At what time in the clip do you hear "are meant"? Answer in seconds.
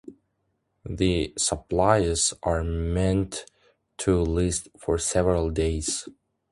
2.41-3.45